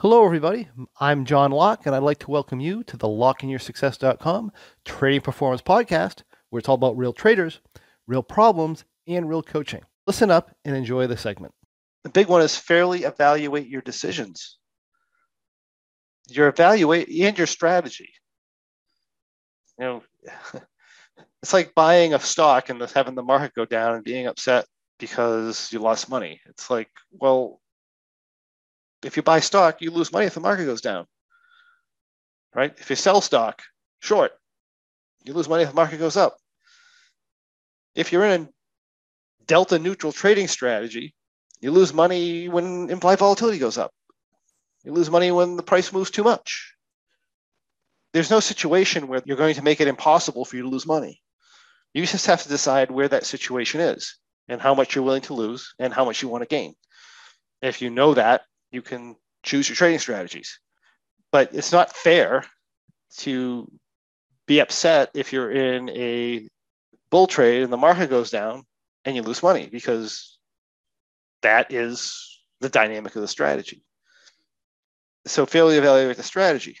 Hello, 0.00 0.24
everybody. 0.24 0.66
I'm 0.98 1.26
John 1.26 1.50
Locke, 1.50 1.84
and 1.84 1.94
I'd 1.94 2.02
like 2.02 2.20
to 2.20 2.30
welcome 2.30 2.58
you 2.58 2.82
to 2.84 2.96
the 2.96 3.06
LockeInYourSuccess.com 3.06 4.50
Trading 4.86 5.20
Performance 5.20 5.60
Podcast, 5.60 6.22
where 6.48 6.58
it's 6.58 6.70
all 6.70 6.76
about 6.76 6.96
real 6.96 7.12
traders, 7.12 7.60
real 8.06 8.22
problems, 8.22 8.86
and 9.06 9.28
real 9.28 9.42
coaching. 9.42 9.82
Listen 10.06 10.30
up 10.30 10.56
and 10.64 10.74
enjoy 10.74 11.06
the 11.06 11.18
segment. 11.18 11.52
The 12.04 12.08
big 12.08 12.28
one 12.28 12.40
is 12.40 12.56
fairly 12.56 13.04
evaluate 13.04 13.68
your 13.68 13.82
decisions, 13.82 14.56
your 16.30 16.48
evaluate 16.48 17.08
and 17.10 17.36
your 17.36 17.46
strategy. 17.46 18.08
You 19.78 19.84
know, 19.84 20.02
it's 21.42 21.52
like 21.52 21.74
buying 21.74 22.14
a 22.14 22.20
stock 22.20 22.70
and 22.70 22.80
having 22.80 23.16
the 23.16 23.22
market 23.22 23.52
go 23.52 23.66
down 23.66 23.96
and 23.96 24.04
being 24.04 24.28
upset 24.28 24.64
because 24.98 25.70
you 25.70 25.78
lost 25.78 26.08
money. 26.08 26.40
It's 26.46 26.70
like, 26.70 26.88
well, 27.12 27.60
if 29.04 29.16
you 29.16 29.22
buy 29.22 29.40
stock, 29.40 29.80
you 29.80 29.90
lose 29.90 30.12
money 30.12 30.26
if 30.26 30.34
the 30.34 30.40
market 30.40 30.66
goes 30.66 30.80
down. 30.80 31.06
Right? 32.54 32.72
If 32.78 32.90
you 32.90 32.96
sell 32.96 33.20
stock 33.20 33.62
short, 34.00 34.32
you 35.24 35.32
lose 35.32 35.48
money 35.48 35.62
if 35.62 35.70
the 35.70 35.74
market 35.74 35.98
goes 35.98 36.16
up. 36.16 36.36
If 37.94 38.12
you're 38.12 38.24
in 38.24 38.42
a 38.42 38.48
delta 39.46 39.78
neutral 39.78 40.12
trading 40.12 40.48
strategy, 40.48 41.14
you 41.60 41.70
lose 41.70 41.92
money 41.92 42.48
when 42.48 42.90
implied 42.90 43.18
volatility 43.18 43.58
goes 43.58 43.78
up. 43.78 43.92
You 44.84 44.92
lose 44.92 45.10
money 45.10 45.30
when 45.30 45.56
the 45.56 45.62
price 45.62 45.92
moves 45.92 46.10
too 46.10 46.24
much. 46.24 46.74
There's 48.12 48.30
no 48.30 48.40
situation 48.40 49.08
where 49.08 49.22
you're 49.24 49.36
going 49.36 49.54
to 49.54 49.62
make 49.62 49.80
it 49.80 49.88
impossible 49.88 50.44
for 50.44 50.56
you 50.56 50.62
to 50.62 50.68
lose 50.68 50.86
money. 50.86 51.20
You 51.92 52.06
just 52.06 52.26
have 52.26 52.42
to 52.42 52.48
decide 52.48 52.90
where 52.90 53.08
that 53.08 53.26
situation 53.26 53.80
is 53.80 54.16
and 54.48 54.60
how 54.60 54.74
much 54.74 54.94
you're 54.94 55.04
willing 55.04 55.22
to 55.22 55.34
lose 55.34 55.74
and 55.78 55.92
how 55.92 56.04
much 56.04 56.22
you 56.22 56.28
want 56.28 56.42
to 56.42 56.48
gain. 56.48 56.74
If 57.62 57.82
you 57.82 57.90
know 57.90 58.14
that, 58.14 58.42
you 58.70 58.82
can 58.82 59.16
choose 59.42 59.68
your 59.68 59.76
trading 59.76 59.98
strategies. 59.98 60.58
But 61.32 61.54
it's 61.54 61.72
not 61.72 61.94
fair 61.94 62.44
to 63.18 63.70
be 64.46 64.60
upset 64.60 65.10
if 65.14 65.32
you're 65.32 65.50
in 65.50 65.88
a 65.90 66.48
bull 67.10 67.26
trade 67.26 67.62
and 67.62 67.72
the 67.72 67.76
market 67.76 68.10
goes 68.10 68.30
down 68.30 68.64
and 69.04 69.16
you 69.16 69.22
lose 69.22 69.42
money 69.42 69.68
because 69.70 70.38
that 71.42 71.72
is 71.72 72.40
the 72.60 72.68
dynamic 72.68 73.14
of 73.16 73.22
the 73.22 73.28
strategy. 73.28 73.82
So 75.26 75.46
fairly 75.46 75.76
evaluate 75.76 76.16
the 76.16 76.22
strategy. 76.22 76.76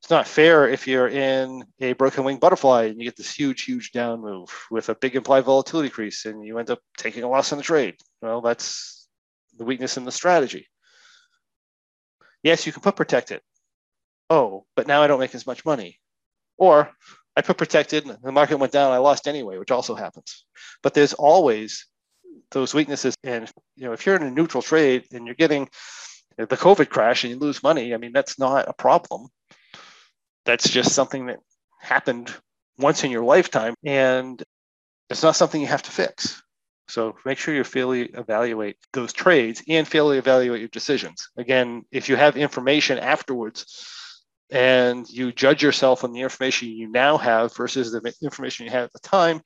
It's 0.00 0.10
not 0.10 0.26
fair 0.26 0.66
if 0.66 0.88
you're 0.88 1.08
in 1.08 1.64
a 1.78 1.92
broken 1.92 2.24
wing 2.24 2.38
butterfly 2.38 2.84
and 2.84 2.98
you 2.98 3.04
get 3.04 3.16
this 3.16 3.34
huge, 3.34 3.64
huge 3.64 3.92
down 3.92 4.22
move 4.22 4.48
with 4.70 4.88
a 4.88 4.94
big 4.94 5.14
implied 5.14 5.44
volatility 5.44 5.88
increase 5.88 6.24
and 6.24 6.44
you 6.44 6.58
end 6.58 6.70
up 6.70 6.80
taking 6.96 7.22
a 7.22 7.28
loss 7.28 7.52
on 7.52 7.58
the 7.58 7.64
trade. 7.64 7.96
Well, 8.22 8.40
that's 8.40 9.08
the 9.58 9.64
weakness 9.64 9.98
in 9.98 10.06
the 10.06 10.12
strategy. 10.12 10.66
Yes, 12.42 12.66
you 12.66 12.72
can 12.72 12.82
put 12.82 12.96
protected. 12.96 13.40
Oh, 14.28 14.64
but 14.76 14.86
now 14.86 15.02
I 15.02 15.06
don't 15.06 15.20
make 15.20 15.34
as 15.34 15.46
much 15.46 15.64
money. 15.64 15.98
Or 16.56 16.90
I 17.36 17.42
put 17.42 17.58
protected, 17.58 18.06
and 18.06 18.18
the 18.22 18.32
market 18.32 18.58
went 18.58 18.72
down, 18.72 18.92
I 18.92 18.98
lost 18.98 19.28
anyway, 19.28 19.58
which 19.58 19.70
also 19.70 19.94
happens. 19.94 20.44
But 20.82 20.94
there's 20.94 21.14
always 21.14 21.86
those 22.50 22.74
weaknesses. 22.74 23.14
And 23.24 23.50
you 23.76 23.84
know, 23.84 23.92
if 23.92 24.06
you're 24.06 24.16
in 24.16 24.22
a 24.22 24.30
neutral 24.30 24.62
trade 24.62 25.06
and 25.12 25.26
you're 25.26 25.34
getting 25.34 25.68
the 26.36 26.46
COVID 26.46 26.88
crash 26.88 27.24
and 27.24 27.32
you 27.32 27.38
lose 27.38 27.62
money, 27.62 27.94
I 27.94 27.96
mean, 27.96 28.12
that's 28.12 28.38
not 28.38 28.68
a 28.68 28.72
problem. 28.72 29.28
That's 30.44 30.68
just 30.68 30.92
something 30.92 31.26
that 31.26 31.38
happened 31.80 32.32
once 32.78 33.04
in 33.04 33.10
your 33.10 33.24
lifetime, 33.24 33.74
and 33.84 34.42
it's 35.10 35.22
not 35.22 35.36
something 35.36 35.60
you 35.60 35.66
have 35.66 35.82
to 35.82 35.90
fix. 35.90 36.42
So 36.90 37.16
make 37.24 37.38
sure 37.38 37.54
you 37.54 37.64
fairly 37.64 38.02
evaluate 38.02 38.76
those 38.92 39.12
trades 39.12 39.62
and 39.68 39.86
fairly 39.86 40.18
evaluate 40.18 40.60
your 40.60 40.68
decisions. 40.68 41.28
Again, 41.36 41.84
if 41.90 42.08
you 42.08 42.16
have 42.16 42.36
information 42.36 42.98
afterwards 42.98 44.24
and 44.50 45.08
you 45.08 45.32
judge 45.32 45.62
yourself 45.62 46.02
on 46.02 46.12
the 46.12 46.20
information 46.20 46.68
you 46.68 46.90
now 46.90 47.16
have 47.16 47.56
versus 47.56 47.92
the 47.92 48.14
information 48.22 48.66
you 48.66 48.72
had 48.72 48.82
at 48.82 48.92
the 48.92 48.98
time, 48.98 49.40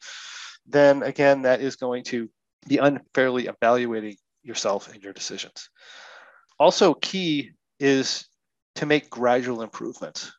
then 0.66 1.02
again, 1.02 1.42
that 1.42 1.60
is 1.60 1.76
going 1.76 2.04
to 2.04 2.28
be 2.66 2.78
unfairly 2.78 3.46
evaluating 3.46 4.16
yourself 4.42 4.92
and 4.92 5.02
your 5.02 5.12
decisions. 5.12 5.68
Also, 6.58 6.94
key 6.94 7.50
is 7.78 8.26
to 8.76 8.86
make 8.86 9.10
gradual 9.10 9.62
improvements. 9.62 10.32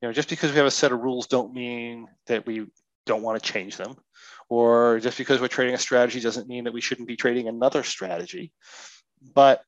You 0.00 0.08
know, 0.08 0.12
just 0.12 0.28
because 0.28 0.52
we 0.52 0.58
have 0.58 0.66
a 0.66 0.70
set 0.70 0.92
of 0.92 1.00
rules 1.00 1.26
don't 1.26 1.54
mean 1.54 2.06
that 2.26 2.46
we 2.46 2.66
don't 3.06 3.22
want 3.22 3.42
to 3.42 3.52
change 3.52 3.76
them 3.76 3.96
or 4.48 5.00
just 5.00 5.18
because 5.18 5.40
we're 5.40 5.48
trading 5.48 5.74
a 5.74 5.78
strategy 5.78 6.20
doesn't 6.20 6.48
mean 6.48 6.64
that 6.64 6.72
we 6.72 6.80
shouldn't 6.80 7.08
be 7.08 7.16
trading 7.16 7.48
another 7.48 7.82
strategy. 7.82 8.52
But 9.34 9.62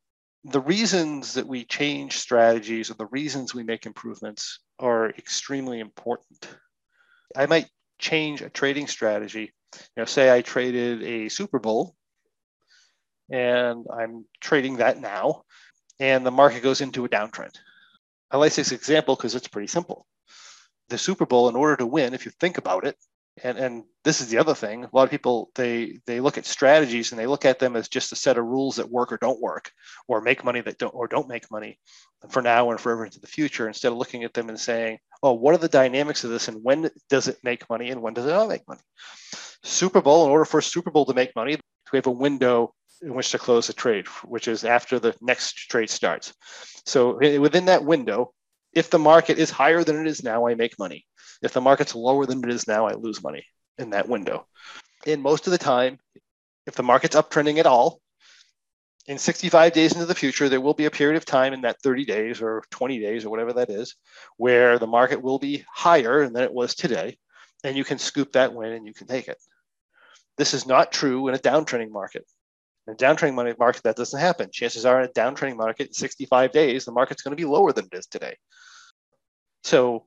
the 0.45 0.61
reasons 0.61 1.35
that 1.35 1.47
we 1.47 1.65
change 1.65 2.19
strategies 2.19 2.91
or 2.91 2.95
the 2.95 3.07
reasons 3.07 3.55
we 3.55 3.63
make 3.63 3.87
improvements 3.87 4.61
are 4.79 5.11
extremely 5.11 5.81
important. 5.81 6.49
I 7.35 7.47
might 7.47 7.69
change 7.99 8.43
a 8.43 8.51
trading 8.51 8.87
strategy. 8.87 9.53
You 9.75 9.81
know, 9.97 10.05
say 10.05 10.33
I 10.33 10.43
traded 10.43 11.03
a 11.03 11.27
SuperBull 11.27 11.93
and 13.31 13.87
I'm 13.93 14.25
trading 14.41 14.77
that 14.77 15.01
now, 15.01 15.43
and 15.99 16.25
the 16.25 16.31
market 16.31 16.63
goes 16.63 16.81
into 16.81 17.05
a 17.05 17.09
downtrend. 17.09 17.55
I 18.31 18.37
like 18.37 18.55
this 18.55 18.71
example 18.71 19.17
because 19.17 19.35
it's 19.35 19.49
pretty 19.49 19.67
simple. 19.67 20.07
The 20.91 20.97
SuperBull, 20.97 21.51
in 21.51 21.57
order 21.57 21.77
to 21.77 21.87
win, 21.87 22.15
if 22.15 22.25
you 22.25 22.31
think 22.39 22.59
about 22.59 22.85
it, 22.85 22.97
and 23.43 23.59
and 23.59 23.85
this 24.05 24.21
is 24.21 24.29
the 24.29 24.39
other 24.39 24.55
thing. 24.55 24.85
A 24.85 24.91
lot 24.93 25.05
of 25.05 25.11
people 25.11 25.51
they 25.55 25.99
they 26.07 26.21
look 26.21 26.39
at 26.39 26.47
strategies 26.47 27.13
and 27.13 27.19
they 27.19 27.27
look 27.27 27.45
at 27.45 27.59
them 27.59 27.77
as 27.77 27.89
just 27.89 28.13
a 28.13 28.17
set 28.17 28.39
of 28.39 28.45
rules 28.45 28.77
that 28.77 28.91
work 28.91 29.13
or 29.13 29.19
don't 29.19 29.41
work 29.41 29.71
or 30.09 30.21
make 30.21 30.45
money 30.45 30.61
that 30.61 30.79
don't 30.79 30.95
or 30.95 31.07
don't 31.07 31.29
make 31.29 31.51
money 31.51 31.79
for 32.31 32.43
now 32.43 32.71
and 32.71 32.81
forever 32.81 33.05
into 33.05 33.21
the 33.21 33.27
future 33.27 33.69
instead 33.69 33.93
of 33.93 33.99
looking 33.99 34.25
at 34.25 34.33
them 34.33 34.49
and 34.49 34.59
saying 34.59 34.99
oh 35.23 35.33
what 35.33 35.55
are 35.55 35.59
the 35.59 35.69
dynamics 35.69 36.25
of 36.25 36.31
this 36.31 36.49
and 36.49 36.63
when 36.65 36.91
does 37.11 37.29
it 37.29 37.39
make 37.45 37.69
money 37.69 37.91
and 37.91 38.01
when 38.01 38.15
does 38.15 38.25
it 38.25 38.31
not 38.31 38.49
make 38.49 38.67
money? 38.67 38.81
SuperBull 39.65 40.25
in 40.25 40.31
order 40.31 40.45
for 40.45 40.61
SuperBull 40.61 41.07
to 41.07 41.15
make 41.15 41.37
money 41.37 41.59
we 41.93 41.99
have 41.99 42.07
a 42.07 42.11
window 42.11 42.75
in 43.03 43.15
which 43.15 43.31
to 43.31 43.39
close 43.39 43.69
a 43.69 43.75
trade 43.75 44.07
which 44.25 44.49
is 44.49 44.65
after 44.65 44.99
the 44.99 45.15
next 45.21 45.53
trade 45.55 45.91
starts. 45.91 46.33
So 46.87 47.19
within 47.39 47.67
that 47.67 47.85
window 47.85 48.33
if 48.77 48.91
the 48.91 48.99
market 48.99 49.39
is 49.39 49.51
higher 49.51 49.83
than 49.83 50.01
it 50.01 50.07
is 50.07 50.23
now 50.23 50.47
i 50.47 50.55
make 50.55 50.79
money 50.79 51.05
if 51.43 51.53
the 51.53 51.61
market's 51.61 51.95
lower 51.95 52.27
than 52.27 52.43
it 52.45 52.51
is 52.51 52.67
now, 52.67 52.87
I 52.87 52.95
lose 52.95 53.23
money 53.23 53.45
in 53.79 53.91
that 53.91 54.09
window. 54.09 54.47
And 55.07 55.23
most 55.23 55.47
of 55.47 55.51
the 55.51 55.59
time, 55.59 55.99
if 56.67 56.75
the 56.75 56.83
market's 56.83 57.17
uptrending 57.17 57.59
at 57.59 57.67
all, 57.67 58.01
in 59.07 59.19
65 59.19 59.73
days 59.73 59.93
into 59.93 60.07
the 60.07 60.15
future, 60.15 60.49
there 60.49 60.61
will 60.61 60.75
be 60.75 60.87
a 60.87 60.91
period 60.91 61.17
of 61.17 61.25
time 61.25 61.53
in 61.53 61.61
that 61.61 61.81
30 61.83 62.05
days 62.05 62.43
or 62.43 62.65
20 62.71 62.99
days 62.99 63.25
or 63.25 63.31
whatever 63.31 63.53
that 63.53 63.71
is, 63.71 63.95
where 64.37 64.79
the 64.79 64.87
market 64.87 65.23
will 65.23 65.39
be 65.39 65.65
higher 65.73 66.29
than 66.29 66.43
it 66.43 66.53
was 66.53 66.75
today. 66.75 67.17
And 67.63 67.77
you 67.77 67.85
can 67.85 67.99
scoop 67.99 68.33
that 68.33 68.53
win 68.53 68.73
and 68.73 68.87
you 68.87 68.95
can 68.95 69.07
take 69.07 69.29
it. 69.29 69.39
This 70.39 70.55
is 70.55 70.67
not 70.67 70.91
true 70.91 71.29
in 71.29 71.35
a 71.35 71.39
downtrending 71.39 71.91
market. 71.91 72.25
In 72.89 72.95
a 72.95 72.97
downtrending 72.97 73.59
market, 73.59 73.83
that 73.85 73.97
doesn't 73.97 74.19
happen. 74.19 74.51
Chances 74.53 74.85
are 74.85 75.01
in 75.01 75.09
a 75.09 75.13
downtrending 75.13 75.57
market, 75.57 75.89
in 75.89 75.93
65 75.93 76.51
days, 76.51 76.85
the 76.85 76.93
market's 76.93 77.23
going 77.23 77.37
to 77.37 77.41
be 77.41 77.49
lower 77.49 77.73
than 77.73 77.87
it 77.87 77.97
is 77.97 78.07
today. 78.07 78.37
So 79.67 80.07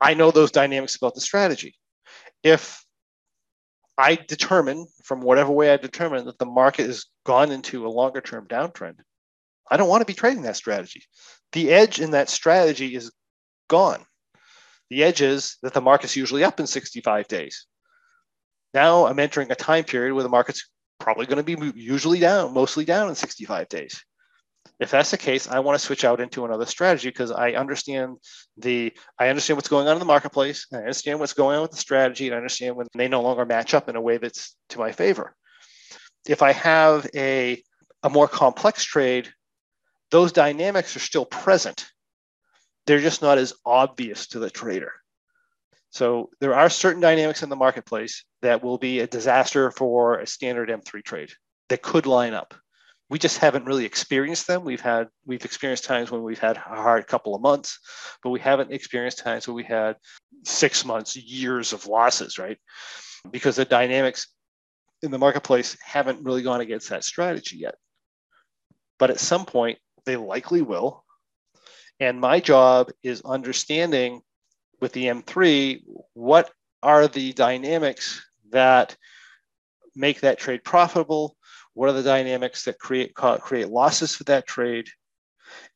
I 0.00 0.14
know 0.14 0.30
those 0.30 0.50
dynamics 0.50 0.96
about 0.96 1.14
the 1.14 1.20
strategy. 1.20 1.74
If 2.42 2.82
I 3.98 4.14
determine 4.14 4.86
from 5.04 5.20
whatever 5.20 5.52
way 5.52 5.70
I 5.70 5.76
determine 5.76 6.24
that 6.24 6.38
the 6.38 6.46
market 6.46 6.86
has 6.86 7.04
gone 7.26 7.52
into 7.52 7.86
a 7.86 7.92
longer 7.92 8.22
term 8.22 8.48
downtrend, 8.48 9.00
I 9.70 9.76
don't 9.76 9.90
want 9.90 10.00
to 10.00 10.06
be 10.06 10.14
trading 10.14 10.44
that 10.44 10.56
strategy. 10.56 11.02
The 11.52 11.70
edge 11.70 12.00
in 12.00 12.12
that 12.12 12.30
strategy 12.30 12.94
is 12.94 13.12
gone. 13.68 14.02
The 14.88 15.04
edge 15.04 15.20
is 15.20 15.58
that 15.62 15.74
the 15.74 15.82
market's 15.82 16.16
usually 16.16 16.42
up 16.42 16.58
in 16.58 16.66
65 16.66 17.28
days. 17.28 17.66
Now 18.72 19.04
I'm 19.04 19.18
entering 19.18 19.52
a 19.52 19.56
time 19.56 19.84
period 19.84 20.14
where 20.14 20.22
the 20.22 20.30
market's 20.30 20.70
probably 20.98 21.26
going 21.26 21.44
to 21.44 21.56
be 21.56 21.78
usually 21.78 22.18
down, 22.18 22.54
mostly 22.54 22.86
down 22.86 23.10
in 23.10 23.14
65 23.14 23.68
days. 23.68 24.02
If 24.80 24.90
that's 24.90 25.10
the 25.10 25.18
case, 25.18 25.46
I 25.46 25.58
want 25.58 25.78
to 25.78 25.84
switch 25.84 26.06
out 26.06 26.22
into 26.22 26.46
another 26.46 26.64
strategy 26.64 27.10
because 27.10 27.30
I 27.30 27.52
understand 27.52 28.16
the 28.56 28.94
I 29.18 29.28
understand 29.28 29.58
what's 29.58 29.68
going 29.68 29.86
on 29.86 29.92
in 29.92 29.98
the 29.98 30.06
marketplace. 30.06 30.66
I 30.72 30.78
understand 30.78 31.20
what's 31.20 31.34
going 31.34 31.56
on 31.56 31.62
with 31.62 31.72
the 31.72 31.76
strategy, 31.76 32.26
and 32.26 32.34
I 32.34 32.38
understand 32.38 32.76
when 32.76 32.86
they 32.96 33.06
no 33.06 33.20
longer 33.20 33.44
match 33.44 33.74
up 33.74 33.90
in 33.90 33.96
a 33.96 34.00
way 34.00 34.16
that's 34.16 34.56
to 34.70 34.78
my 34.78 34.92
favor. 34.92 35.36
If 36.26 36.40
I 36.40 36.52
have 36.52 37.06
a 37.14 37.62
a 38.02 38.08
more 38.08 38.26
complex 38.26 38.82
trade, 38.82 39.30
those 40.10 40.32
dynamics 40.32 40.96
are 40.96 41.00
still 41.00 41.26
present. 41.26 41.86
They're 42.86 43.00
just 43.00 43.20
not 43.20 43.36
as 43.36 43.52
obvious 43.66 44.28
to 44.28 44.38
the 44.38 44.48
trader. 44.48 44.92
So 45.90 46.30
there 46.40 46.54
are 46.54 46.70
certain 46.70 47.02
dynamics 47.02 47.42
in 47.42 47.50
the 47.50 47.56
marketplace 47.56 48.24
that 48.40 48.64
will 48.64 48.78
be 48.78 49.00
a 49.00 49.06
disaster 49.06 49.70
for 49.70 50.20
a 50.20 50.26
standard 50.26 50.70
M3 50.70 51.04
trade 51.04 51.32
that 51.68 51.82
could 51.82 52.06
line 52.06 52.32
up 52.32 52.54
we 53.10 53.18
just 53.18 53.38
haven't 53.38 53.64
really 53.64 53.84
experienced 53.84 54.46
them. 54.46 54.64
We've 54.64 54.80
had 54.80 55.08
we've 55.26 55.44
experienced 55.44 55.84
times 55.84 56.10
when 56.10 56.22
we've 56.22 56.38
had 56.38 56.56
a 56.56 56.60
hard 56.60 57.08
couple 57.08 57.34
of 57.34 57.42
months, 57.42 57.78
but 58.22 58.30
we 58.30 58.38
haven't 58.38 58.72
experienced 58.72 59.18
times 59.18 59.46
where 59.46 59.54
we 59.54 59.64
had 59.64 59.96
six 60.44 60.84
months, 60.84 61.16
years 61.16 61.72
of 61.72 61.86
losses, 61.86 62.38
right? 62.38 62.56
Because 63.30 63.56
the 63.56 63.64
dynamics 63.64 64.28
in 65.02 65.10
the 65.10 65.18
marketplace 65.18 65.76
haven't 65.84 66.24
really 66.24 66.42
gone 66.42 66.60
against 66.60 66.88
that 66.90 67.04
strategy 67.04 67.56
yet. 67.56 67.74
But 68.98 69.10
at 69.10 69.20
some 69.20 69.44
point, 69.44 69.78
They 70.06 70.16
likely 70.16 70.62
will. 70.62 71.04
And 71.98 72.20
my 72.20 72.40
job 72.40 72.90
is 73.02 73.20
understanding 73.24 74.22
with 74.80 74.92
the 74.92 75.06
M3 75.06 75.82
what 76.14 76.50
are 76.82 77.06
the 77.06 77.34
dynamics 77.34 78.26
that 78.50 78.96
make 79.94 80.20
that 80.20 80.38
trade 80.38 80.64
profitable? 80.64 81.36
What 81.74 81.88
are 81.88 81.92
the 81.92 82.02
dynamics 82.02 82.64
that 82.64 82.78
create 82.78 83.14
create 83.14 83.68
losses 83.68 84.14
for 84.14 84.24
that 84.24 84.46
trade? 84.46 84.88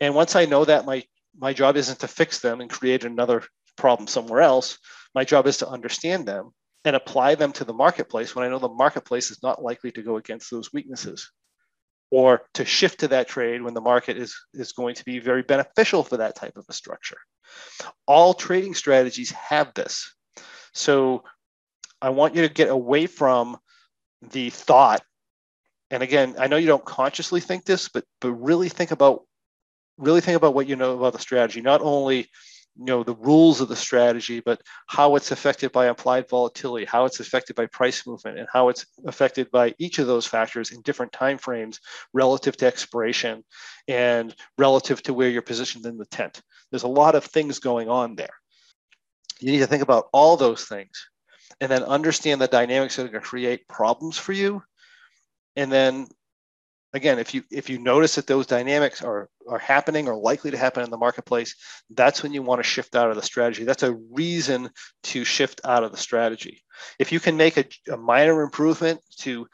And 0.00 0.14
once 0.14 0.36
I 0.36 0.44
know 0.44 0.64
that, 0.64 0.86
my 0.86 1.04
my 1.36 1.52
job 1.52 1.76
isn't 1.76 2.00
to 2.00 2.08
fix 2.08 2.40
them 2.40 2.60
and 2.60 2.70
create 2.70 3.04
another 3.04 3.42
problem 3.76 4.06
somewhere 4.06 4.40
else. 4.40 4.78
My 5.14 5.24
job 5.24 5.46
is 5.46 5.58
to 5.58 5.68
understand 5.68 6.26
them 6.26 6.50
and 6.84 6.94
apply 6.94 7.34
them 7.34 7.52
to 7.52 7.64
the 7.64 7.72
marketplace 7.72 8.34
when 8.34 8.44
I 8.44 8.48
know 8.48 8.58
the 8.58 8.68
marketplace 8.68 9.30
is 9.30 9.42
not 9.42 9.62
likely 9.62 9.90
to 9.92 10.02
go 10.02 10.16
against 10.16 10.50
those 10.50 10.72
weaknesses 10.72 11.30
or 12.10 12.46
to 12.54 12.64
shift 12.64 13.00
to 13.00 13.08
that 13.08 13.26
trade 13.26 13.62
when 13.62 13.74
the 13.74 13.80
market 13.80 14.16
is, 14.16 14.36
is 14.52 14.72
going 14.72 14.94
to 14.94 15.04
be 15.04 15.18
very 15.18 15.42
beneficial 15.42 16.04
for 16.04 16.18
that 16.18 16.36
type 16.36 16.56
of 16.56 16.64
a 16.68 16.72
structure. 16.72 17.18
All 18.06 18.34
trading 18.34 18.74
strategies 18.74 19.32
have 19.32 19.74
this. 19.74 20.14
So 20.74 21.24
I 22.00 22.10
want 22.10 22.34
you 22.34 22.42
to 22.42 22.52
get 22.52 22.68
away 22.68 23.06
from 23.06 23.56
the 24.22 24.50
thought. 24.50 25.02
And 25.94 26.02
again, 26.02 26.34
I 26.40 26.48
know 26.48 26.56
you 26.56 26.66
don't 26.66 26.84
consciously 26.84 27.40
think 27.40 27.64
this, 27.64 27.88
but 27.88 28.04
but 28.20 28.32
really 28.32 28.68
think 28.68 28.90
about 28.90 29.22
really 29.96 30.20
think 30.20 30.36
about 30.36 30.52
what 30.52 30.66
you 30.66 30.74
know 30.74 30.98
about 30.98 31.12
the 31.12 31.20
strategy. 31.20 31.60
Not 31.60 31.82
only 31.82 32.28
you 32.76 32.86
know 32.86 33.04
the 33.04 33.14
rules 33.14 33.60
of 33.60 33.68
the 33.68 33.76
strategy 33.76 34.40
but 34.40 34.60
how 34.88 35.14
it's 35.14 35.30
affected 35.30 35.70
by 35.70 35.88
implied 35.88 36.28
volatility 36.28 36.84
how 36.84 37.04
it's 37.04 37.20
affected 37.20 37.54
by 37.54 37.66
price 37.66 38.04
movement 38.04 38.36
and 38.36 38.48
how 38.52 38.68
it's 38.68 38.84
affected 39.06 39.48
by 39.52 39.72
each 39.78 40.00
of 40.00 40.08
those 40.08 40.26
factors 40.26 40.72
in 40.72 40.82
different 40.82 41.12
time 41.12 41.38
frames 41.38 41.78
relative 42.12 42.56
to 42.56 42.66
expiration 42.66 43.44
and 43.86 44.34
relative 44.58 45.00
to 45.00 45.14
where 45.14 45.28
you're 45.28 45.40
positioned 45.40 45.86
in 45.86 45.96
the 45.96 46.06
tent 46.06 46.42
there's 46.72 46.82
a 46.82 46.88
lot 46.88 47.14
of 47.14 47.24
things 47.24 47.60
going 47.60 47.88
on 47.88 48.16
there 48.16 48.34
you 49.38 49.52
need 49.52 49.58
to 49.58 49.68
think 49.68 49.84
about 49.84 50.08
all 50.12 50.36
those 50.36 50.64
things 50.64 51.08
and 51.60 51.70
then 51.70 51.84
understand 51.84 52.40
the 52.40 52.48
dynamics 52.48 52.96
that 52.96 53.04
are 53.04 53.08
going 53.08 53.22
to 53.22 53.28
create 53.28 53.68
problems 53.68 54.18
for 54.18 54.32
you 54.32 54.60
and 55.56 55.70
then 55.70 56.08
again, 56.94 57.18
if 57.18 57.34
you 57.34 57.42
if 57.50 57.68
you 57.68 57.78
notice 57.78 58.14
that 58.14 58.26
those 58.26 58.46
dynamics 58.46 59.02
are 59.02 59.28
are 59.48 59.58
happening 59.58 60.08
or 60.08 60.16
likely 60.16 60.50
to 60.50 60.56
happen 60.56 60.82
in 60.82 60.90
the 60.90 60.96
marketplace, 60.96 61.54
that's 61.90 62.22
when 62.22 62.32
you 62.32 62.42
want 62.42 62.60
to 62.60 62.68
shift 62.68 62.94
out 62.94 63.10
of 63.10 63.16
the 63.16 63.22
strategy. 63.22 63.64
That's 63.64 63.82
a 63.82 63.98
reason 64.12 64.70
to 65.04 65.24
shift 65.24 65.60
out 65.64 65.84
of 65.84 65.90
the 65.90 65.98
strategy. 65.98 66.62
If 66.98 67.12
you 67.12 67.20
can 67.20 67.36
make 67.36 67.56
a, 67.58 67.64
a 67.92 67.96
minor 67.96 68.42
improvement 68.42 69.00
to 69.18 69.46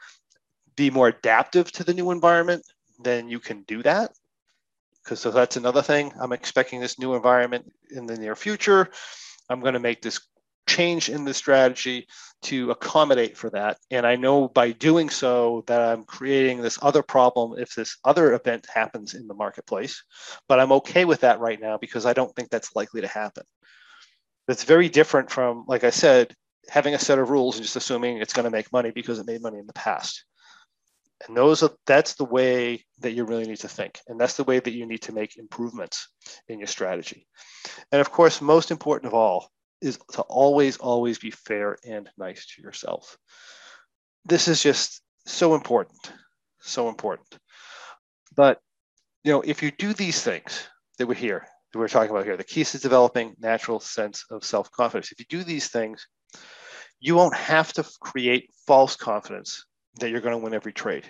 be 0.77 0.89
more 0.89 1.09
adaptive 1.09 1.71
to 1.73 1.83
the 1.83 1.93
new 1.93 2.11
environment, 2.11 2.63
then 3.03 3.27
you 3.27 3.39
can 3.39 3.63
do 3.63 3.83
that. 3.83 4.11
Because 5.03 5.19
so 5.19 5.31
that's 5.31 5.57
another 5.57 5.81
thing. 5.81 6.13
I'm 6.19 6.31
expecting 6.31 6.79
this 6.79 6.99
new 6.99 7.15
environment 7.15 7.65
in 7.89 8.05
the 8.05 8.17
near 8.17 8.35
future. 8.35 8.89
I'm 9.49 9.59
going 9.59 9.73
to 9.73 9.79
make 9.79 10.01
this 10.01 10.21
change 10.71 11.09
in 11.09 11.25
the 11.25 11.33
strategy 11.33 12.07
to 12.43 12.71
accommodate 12.71 13.37
for 13.37 13.49
that. 13.49 13.77
And 13.91 14.07
I 14.07 14.15
know 14.15 14.47
by 14.47 14.71
doing 14.71 15.09
so 15.09 15.63
that 15.67 15.81
I'm 15.81 16.05
creating 16.05 16.61
this 16.61 16.79
other 16.81 17.03
problem 17.03 17.59
if 17.59 17.75
this 17.75 17.97
other 18.05 18.33
event 18.33 18.65
happens 18.73 19.13
in 19.13 19.27
the 19.27 19.33
marketplace. 19.33 20.01
But 20.47 20.59
I'm 20.59 20.71
okay 20.71 21.03
with 21.05 21.21
that 21.21 21.39
right 21.39 21.59
now 21.59 21.77
because 21.77 22.05
I 22.05 22.13
don't 22.13 22.33
think 22.35 22.49
that's 22.49 22.75
likely 22.75 23.01
to 23.01 23.07
happen. 23.07 23.43
It's 24.47 24.63
very 24.63 24.89
different 24.89 25.29
from, 25.29 25.65
like 25.67 25.83
I 25.83 25.91
said, 25.91 26.33
having 26.69 26.95
a 26.95 26.99
set 26.99 27.19
of 27.19 27.29
rules 27.29 27.55
and 27.57 27.63
just 27.63 27.75
assuming 27.75 28.17
it's 28.17 28.33
going 28.33 28.45
to 28.45 28.57
make 28.57 28.71
money 28.71 28.91
because 28.91 29.19
it 29.19 29.27
made 29.27 29.41
money 29.41 29.59
in 29.59 29.67
the 29.67 29.73
past. 29.73 30.23
And 31.27 31.37
those 31.37 31.63
are 31.63 31.71
that's 31.85 32.15
the 32.15 32.25
way 32.25 32.85
that 33.01 33.11
you 33.11 33.25
really 33.25 33.45
need 33.45 33.59
to 33.59 33.67
think. 33.67 33.99
And 34.07 34.19
that's 34.19 34.37
the 34.37 34.43
way 34.43 34.59
that 34.59 34.73
you 34.73 34.85
need 34.87 35.03
to 35.03 35.13
make 35.13 35.37
improvements 35.37 36.07
in 36.47 36.59
your 36.59 36.67
strategy. 36.67 37.27
And 37.91 38.01
of 38.01 38.11
course, 38.11 38.41
most 38.41 38.71
important 38.71 39.07
of 39.07 39.13
all, 39.13 39.51
is 39.81 39.97
to 40.13 40.21
always, 40.23 40.77
always 40.77 41.17
be 41.19 41.31
fair 41.31 41.77
and 41.85 42.09
nice 42.17 42.45
to 42.47 42.61
yourself. 42.61 43.17
This 44.25 44.47
is 44.47 44.61
just 44.61 45.01
so 45.25 45.55
important, 45.55 46.11
so 46.59 46.89
important. 46.89 47.27
But 48.35 48.59
you 49.23 49.31
know, 49.31 49.41
if 49.41 49.61
you 49.61 49.71
do 49.71 49.93
these 49.93 50.21
things 50.21 50.67
that 50.97 51.07
we're 51.07 51.13
here, 51.13 51.45
that 51.71 51.79
we're 51.79 51.87
talking 51.87 52.11
about 52.11 52.25
here, 52.25 52.37
the 52.37 52.43
keys 52.43 52.71
to 52.71 52.79
developing 52.79 53.35
natural 53.39 53.79
sense 53.79 54.25
of 54.29 54.43
self-confidence. 54.43 55.11
If 55.11 55.19
you 55.19 55.25
do 55.29 55.43
these 55.43 55.67
things, 55.67 56.07
you 56.99 57.15
won't 57.15 57.35
have 57.35 57.71
to 57.73 57.85
create 57.99 58.49
false 58.67 58.95
confidence 58.95 59.65
that 59.99 60.09
you're 60.09 60.21
going 60.21 60.37
to 60.37 60.43
win 60.43 60.53
every 60.53 60.73
trade. 60.73 61.05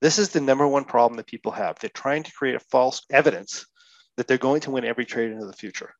This 0.00 0.18
is 0.18 0.28
the 0.28 0.40
number 0.40 0.66
one 0.66 0.84
problem 0.84 1.16
that 1.16 1.26
people 1.26 1.52
have. 1.52 1.78
They're 1.78 1.90
trying 1.90 2.22
to 2.24 2.32
create 2.32 2.54
a 2.54 2.60
false 2.70 3.02
evidence 3.10 3.66
that 4.16 4.26
they're 4.26 4.38
going 4.38 4.60
to 4.62 4.70
win 4.70 4.84
every 4.84 5.04
trade 5.04 5.30
into 5.30 5.46
the 5.46 5.52
future. 5.52 5.92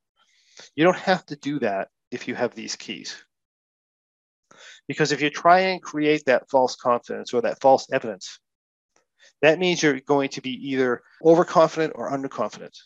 You 0.74 0.84
don't 0.84 0.96
have 0.96 1.24
to 1.26 1.36
do 1.36 1.58
that 1.60 1.88
if 2.10 2.28
you 2.28 2.34
have 2.34 2.54
these 2.54 2.76
keys. 2.76 3.16
Because 4.88 5.12
if 5.12 5.20
you 5.20 5.30
try 5.30 5.60
and 5.60 5.82
create 5.82 6.24
that 6.26 6.48
false 6.50 6.76
confidence 6.76 7.34
or 7.34 7.42
that 7.42 7.60
false 7.60 7.86
evidence, 7.92 8.38
that 9.42 9.58
means 9.58 9.82
you're 9.82 10.00
going 10.00 10.30
to 10.30 10.40
be 10.40 10.70
either 10.70 11.02
overconfident 11.24 11.92
or 11.96 12.10
underconfident 12.10 12.76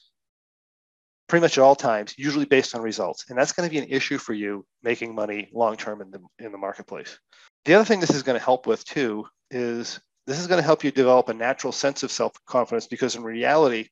pretty 1.30 1.42
much 1.42 1.56
at 1.56 1.62
all 1.62 1.76
times, 1.76 2.12
usually 2.18 2.44
based 2.44 2.74
on 2.74 2.82
results. 2.82 3.26
And 3.28 3.38
that's 3.38 3.52
going 3.52 3.68
to 3.68 3.72
be 3.72 3.78
an 3.78 3.88
issue 3.88 4.18
for 4.18 4.34
you 4.34 4.66
making 4.82 5.14
money 5.14 5.48
long 5.52 5.76
term 5.76 6.02
in 6.02 6.10
the, 6.10 6.20
in 6.44 6.50
the 6.50 6.58
marketplace. 6.58 7.18
The 7.64 7.74
other 7.74 7.84
thing 7.84 8.00
this 8.00 8.10
is 8.10 8.24
going 8.24 8.38
to 8.38 8.44
help 8.44 8.66
with 8.66 8.84
too 8.84 9.26
is 9.50 10.00
this 10.26 10.40
is 10.40 10.48
going 10.48 10.58
to 10.58 10.64
help 10.64 10.82
you 10.82 10.90
develop 10.90 11.28
a 11.28 11.34
natural 11.34 11.72
sense 11.72 12.02
of 12.02 12.10
self 12.10 12.32
confidence 12.46 12.88
because 12.88 13.14
in 13.14 13.22
reality, 13.22 13.88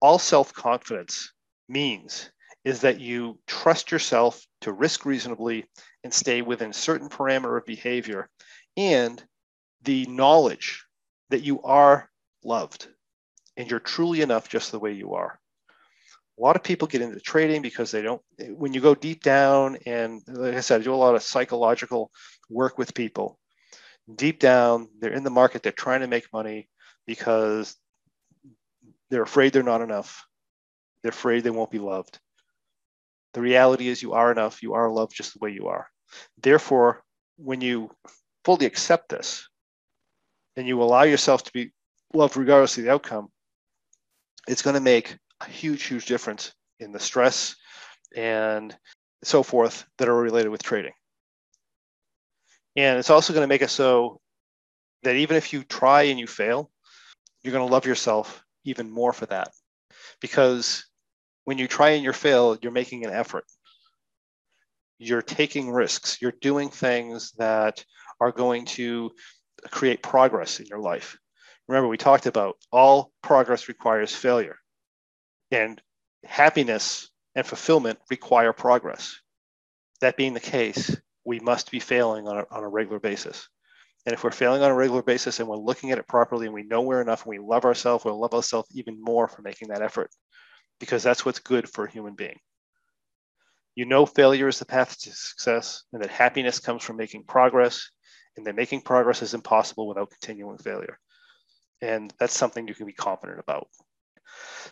all 0.00 0.18
self 0.18 0.52
confidence 0.52 1.32
means 1.68 2.30
is 2.64 2.82
that 2.82 3.00
you 3.00 3.38
trust 3.46 3.90
yourself 3.90 4.46
to 4.60 4.72
risk 4.72 5.04
reasonably 5.04 5.64
and 6.04 6.14
stay 6.14 6.42
within 6.42 6.70
a 6.70 6.74
certain 6.74 7.08
parameter 7.08 7.56
of 7.56 7.66
behavior 7.66 8.28
and 8.76 9.22
the 9.82 10.06
knowledge 10.06 10.84
that 11.30 11.42
you 11.42 11.60
are 11.62 12.08
loved 12.44 12.88
and 13.56 13.70
you're 13.70 13.80
truly 13.80 14.20
enough 14.20 14.48
just 14.48 14.70
the 14.70 14.78
way 14.78 14.92
you 14.92 15.14
are. 15.14 15.38
A 16.38 16.42
lot 16.42 16.56
of 16.56 16.62
people 16.62 16.88
get 16.88 17.02
into 17.02 17.20
trading 17.20 17.62
because 17.62 17.90
they 17.90 18.00
don't, 18.00 18.22
when 18.38 18.72
you 18.72 18.80
go 18.80 18.94
deep 18.94 19.22
down, 19.22 19.76
and 19.84 20.22
like 20.26 20.54
I 20.54 20.60
said, 20.60 20.80
I 20.80 20.84
do 20.84 20.94
a 20.94 20.96
lot 20.96 21.14
of 21.14 21.22
psychological 21.22 22.10
work 22.48 22.78
with 22.78 22.94
people. 22.94 23.38
Deep 24.16 24.38
down, 24.40 24.88
they're 24.98 25.12
in 25.12 25.24
the 25.24 25.30
market, 25.30 25.62
they're 25.62 25.72
trying 25.72 26.00
to 26.00 26.06
make 26.06 26.32
money 26.32 26.68
because 27.06 27.76
they're 29.10 29.22
afraid 29.22 29.52
they're 29.52 29.62
not 29.62 29.82
enough. 29.82 30.24
They're 31.02 31.10
afraid 31.10 31.44
they 31.44 31.50
won't 31.50 31.70
be 31.70 31.78
loved. 31.78 32.18
The 33.34 33.40
reality 33.40 33.88
is 33.88 34.02
you 34.02 34.12
are 34.12 34.30
enough, 34.30 34.62
you 34.62 34.74
are 34.74 34.90
loved 34.90 35.14
just 35.14 35.32
the 35.32 35.38
way 35.40 35.50
you 35.50 35.68
are. 35.68 35.88
Therefore, 36.42 37.02
when 37.36 37.60
you 37.60 37.90
fully 38.44 38.66
accept 38.66 39.08
this 39.08 39.48
and 40.56 40.66
you 40.66 40.82
allow 40.82 41.02
yourself 41.02 41.44
to 41.44 41.52
be 41.52 41.72
loved 42.12 42.36
regardless 42.36 42.76
of 42.76 42.84
the 42.84 42.92
outcome, 42.92 43.28
it's 44.48 44.62
going 44.62 44.74
to 44.74 44.80
make 44.80 45.16
a 45.40 45.48
huge, 45.48 45.84
huge 45.84 46.06
difference 46.06 46.52
in 46.80 46.92
the 46.92 47.00
stress 47.00 47.56
and 48.14 48.76
so 49.24 49.42
forth 49.42 49.86
that 49.98 50.08
are 50.08 50.16
related 50.16 50.50
with 50.50 50.62
trading. 50.62 50.92
And 52.76 52.98
it's 52.98 53.10
also 53.10 53.32
going 53.32 53.44
to 53.44 53.48
make 53.48 53.62
it 53.62 53.70
so 53.70 54.20
that 55.02 55.16
even 55.16 55.36
if 55.36 55.52
you 55.52 55.62
try 55.64 56.02
and 56.02 56.18
you 56.18 56.26
fail, 56.26 56.70
you're 57.42 57.52
going 57.52 57.66
to 57.66 57.72
love 57.72 57.86
yourself 57.86 58.44
even 58.64 58.90
more 58.90 59.12
for 59.12 59.26
that. 59.26 59.50
Because 60.20 60.86
when 61.44 61.58
you 61.58 61.66
try 61.66 61.90
and 61.90 62.04
you 62.04 62.12
fail, 62.12 62.56
you're 62.60 62.72
making 62.72 63.04
an 63.04 63.12
effort. 63.12 63.44
You're 64.98 65.22
taking 65.22 65.70
risks. 65.70 66.18
You're 66.20 66.34
doing 66.40 66.70
things 66.70 67.32
that 67.38 67.84
are 68.20 68.32
going 68.32 68.66
to 68.66 69.10
create 69.70 70.02
progress 70.02 70.60
in 70.60 70.66
your 70.66 70.78
life. 70.78 71.18
Remember, 71.68 71.88
we 71.88 71.96
talked 71.96 72.26
about 72.26 72.56
all 72.70 73.12
progress 73.22 73.68
requires 73.68 74.14
failure, 74.14 74.56
and 75.50 75.80
happiness 76.24 77.10
and 77.34 77.46
fulfillment 77.46 77.98
require 78.10 78.52
progress. 78.52 79.18
That 80.00 80.16
being 80.16 80.34
the 80.34 80.40
case, 80.40 80.96
we 81.24 81.40
must 81.40 81.70
be 81.70 81.80
failing 81.80 82.26
on 82.26 82.38
a, 82.38 82.44
on 82.50 82.64
a 82.64 82.68
regular 82.68 83.00
basis. 83.00 83.48
And 84.04 84.12
if 84.12 84.24
we're 84.24 84.32
failing 84.32 84.62
on 84.62 84.70
a 84.70 84.74
regular 84.74 85.02
basis 85.02 85.38
and 85.38 85.48
we're 85.48 85.56
looking 85.56 85.92
at 85.92 85.98
it 85.98 86.08
properly 86.08 86.46
and 86.46 86.54
we 86.54 86.64
know 86.64 86.82
we're 86.82 87.00
enough 87.00 87.24
and 87.24 87.30
we 87.30 87.38
love 87.38 87.64
ourselves, 87.64 88.04
we'll 88.04 88.20
love 88.20 88.34
ourselves 88.34 88.68
even 88.74 89.00
more 89.00 89.28
for 89.28 89.42
making 89.42 89.68
that 89.68 89.82
effort 89.82 90.10
because 90.82 91.04
that's 91.04 91.24
what's 91.24 91.38
good 91.38 91.68
for 91.70 91.84
a 91.84 91.90
human 91.90 92.14
being. 92.14 92.40
You 93.76 93.84
know, 93.84 94.04
failure 94.04 94.48
is 94.48 94.58
the 94.58 94.64
path 94.64 94.98
to 94.98 95.12
success, 95.12 95.84
and 95.92 96.02
that 96.02 96.10
happiness 96.10 96.58
comes 96.58 96.82
from 96.82 96.96
making 96.96 97.22
progress, 97.22 97.88
and 98.36 98.44
that 98.48 98.56
making 98.56 98.80
progress 98.80 99.22
is 99.22 99.32
impossible 99.32 99.86
without 99.86 100.10
continuing 100.10 100.58
failure. 100.58 100.98
And 101.80 102.12
that's 102.18 102.36
something 102.36 102.66
you 102.66 102.74
can 102.74 102.86
be 102.86 102.92
confident 102.92 103.38
about. 103.38 103.68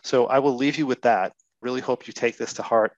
So 0.03 0.27
I 0.27 0.39
will 0.39 0.57
leave 0.57 0.77
you 0.77 0.85
with 0.85 1.03
that. 1.03 1.31
Really 1.61 1.79
hope 1.79 2.07
you 2.07 2.13
take 2.13 2.35
this 2.37 2.55
to 2.55 2.61
heart. 2.61 2.91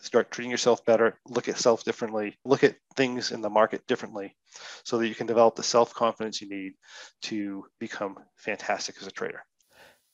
Start 0.00 0.30
treating 0.30 0.50
yourself 0.50 0.82
better, 0.86 1.20
look 1.26 1.48
at 1.48 1.58
self 1.58 1.84
differently, 1.84 2.38
look 2.46 2.64
at 2.64 2.76
things 2.96 3.30
in 3.30 3.42
the 3.42 3.50
market 3.50 3.86
differently 3.86 4.34
so 4.84 4.96
that 4.96 5.08
you 5.08 5.14
can 5.14 5.26
develop 5.26 5.54
the 5.54 5.62
self 5.62 5.92
confidence 5.92 6.40
you 6.40 6.48
need 6.48 6.72
to 7.22 7.66
become 7.78 8.16
fantastic 8.36 8.96
as 9.02 9.06
a 9.06 9.10
trader. 9.10 9.44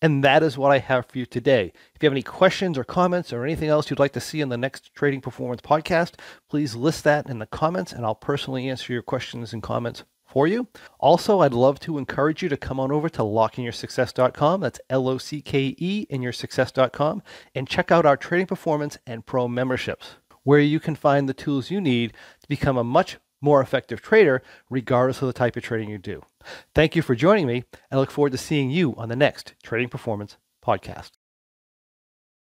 And 0.03 0.25
that 0.25 0.43
is 0.43 0.57
what 0.57 0.73
I 0.73 0.79
have 0.79 1.07
for 1.07 1.19
you 1.19 1.27
today. 1.27 1.73
If 1.95 2.03
you 2.03 2.07
have 2.07 2.15
any 2.15 2.23
questions 2.23 2.79
or 2.79 2.85
comments 2.85 3.33
or 3.33 3.45
anything 3.45 3.69
else 3.69 3.91
you'd 3.91 3.99
like 3.99 4.13
to 4.13 4.21
see 4.21 4.41
in 4.41 4.49
the 4.49 4.57
next 4.57 4.95
Trading 4.95 5.21
Performance 5.21 5.61
podcast, 5.61 6.15
please 6.49 6.75
list 6.75 7.05
that 7.05 7.29
in 7.29 7.39
the 7.39 7.47
comments 7.47 7.93
and 7.93 8.05
I'll 8.07 8.15
personally 8.15 8.69
answer 8.69 8.93
your 8.93 9.03
questions 9.03 9.53
and 9.53 9.63
comments 9.63 10.05
for 10.25 10.47
you. 10.47 10.69
Also, 10.99 11.41
I'd 11.41 11.53
love 11.53 11.81
to 11.81 11.99
encourage 11.99 12.43
you 12.43 12.49
to 12.49 12.57
come 12.57 12.81
on 12.81 12.91
over 12.93 13.09
to 13.11 13.23
lockeinyoursuccess.com. 13.23 14.61
That's 14.61 14.81
L 14.89 15.09
O 15.09 15.19
C 15.19 15.43
K 15.43 15.75
E 15.77 16.07
in 16.09 16.23
your 16.23 16.33
success.com 16.33 17.23
and 17.55 17.69
check 17.69 17.91
out 17.91 18.07
our 18.07 18.17
trading 18.17 18.47
performance 18.47 18.97
and 19.07 19.27
pro 19.27 19.49
memberships, 19.49 20.17
where 20.45 20.61
you 20.61 20.81
can 20.81 20.95
find 20.95 21.29
the 21.29 21.35
tools 21.35 21.71
you 21.71 21.81
need 21.81 22.13
to 22.41 22.49
become 22.49 22.79
a 22.79 22.85
much 22.85 23.19
more 23.43 23.61
effective 23.61 24.01
trader, 24.01 24.43
regardless 24.69 25.21
of 25.21 25.27
the 25.27 25.33
type 25.33 25.57
of 25.57 25.63
trading 25.63 25.91
you 25.91 25.99
do. 25.99 26.23
Thank 26.75 26.97
you 26.97 27.03
for 27.03 27.15
joining 27.15 27.47
me. 27.47 27.65
I 27.91 27.97
look 27.97 28.11
forward 28.11 28.33
to 28.33 28.39
seeing 28.39 28.71
you 28.71 28.95
on 28.97 29.09
the 29.09 29.17
next 29.17 29.55
Trading 29.63 29.89
Performance 29.89 30.37
podcast. 30.65 31.20